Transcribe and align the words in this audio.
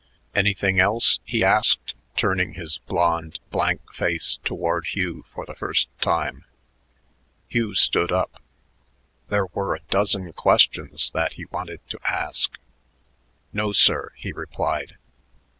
"Anything 0.33 0.79
else?" 0.79 1.19
he 1.23 1.43
asked, 1.43 1.93
turning 2.15 2.55
his 2.55 2.79
blond, 2.79 3.39
blank 3.51 3.81
face 3.93 4.39
toward 4.43 4.87
Hugh 4.87 5.25
for 5.31 5.45
the 5.45 5.53
first 5.53 5.89
time. 6.01 6.43
Hugh 7.47 7.75
stood 7.75 8.11
up. 8.11 8.41
There 9.27 9.45
were 9.45 9.75
a 9.75 9.81
dozen 9.91 10.33
questions 10.33 11.11
that 11.13 11.33
he 11.33 11.45
wanted 11.45 11.87
to 11.91 11.99
ask. 12.03 12.57
"No, 13.53 13.71
sir," 13.71 14.09
he 14.15 14.31
replied. 14.31 14.97